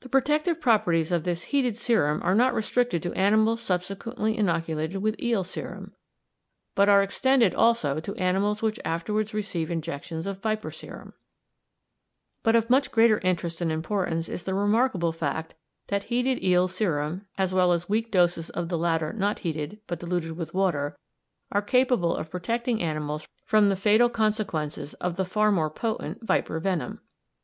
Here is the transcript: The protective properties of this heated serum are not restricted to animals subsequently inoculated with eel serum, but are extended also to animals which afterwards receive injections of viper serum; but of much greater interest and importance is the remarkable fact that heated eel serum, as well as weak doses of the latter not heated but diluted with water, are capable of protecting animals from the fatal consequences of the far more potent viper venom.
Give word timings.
The 0.00 0.08
protective 0.08 0.60
properties 0.60 1.12
of 1.12 1.22
this 1.22 1.44
heated 1.44 1.76
serum 1.76 2.20
are 2.24 2.34
not 2.34 2.54
restricted 2.54 3.04
to 3.04 3.12
animals 3.12 3.62
subsequently 3.62 4.36
inoculated 4.36 4.96
with 5.00 5.22
eel 5.22 5.44
serum, 5.44 5.94
but 6.74 6.88
are 6.88 7.04
extended 7.04 7.54
also 7.54 8.00
to 8.00 8.16
animals 8.16 8.62
which 8.62 8.80
afterwards 8.84 9.32
receive 9.32 9.70
injections 9.70 10.26
of 10.26 10.42
viper 10.42 10.72
serum; 10.72 11.12
but 12.42 12.56
of 12.56 12.68
much 12.68 12.90
greater 12.90 13.18
interest 13.20 13.60
and 13.60 13.70
importance 13.70 14.28
is 14.28 14.42
the 14.42 14.54
remarkable 14.54 15.12
fact 15.12 15.54
that 15.86 16.10
heated 16.10 16.42
eel 16.42 16.66
serum, 16.66 17.24
as 17.38 17.54
well 17.54 17.70
as 17.70 17.88
weak 17.88 18.10
doses 18.10 18.50
of 18.50 18.68
the 18.70 18.76
latter 18.76 19.12
not 19.12 19.38
heated 19.46 19.80
but 19.86 20.00
diluted 20.00 20.32
with 20.32 20.52
water, 20.52 20.96
are 21.52 21.62
capable 21.62 22.16
of 22.16 22.28
protecting 22.28 22.82
animals 22.82 23.28
from 23.44 23.68
the 23.68 23.76
fatal 23.76 24.08
consequences 24.10 24.94
of 24.94 25.14
the 25.14 25.24
far 25.24 25.52
more 25.52 25.70
potent 25.70 26.26
viper 26.26 26.58
venom. 26.58 27.00